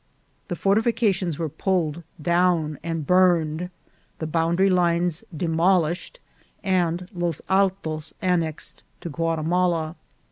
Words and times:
The 0.47 0.55
fortifica 0.55 1.13
tions 1.13 1.37
were 1.37 1.47
pulled 1.47 2.01
down 2.19 2.79
and 2.81 3.05
burned, 3.05 3.69
the 4.17 4.25
boundary 4.25 4.71
lines 4.71 5.23
demolished, 5.37 6.19
and 6.63 7.07
Los 7.13 7.39
Altos 7.47 8.11
annexed 8.19 8.81
to 9.01 9.09
Guatimala. 9.11 9.95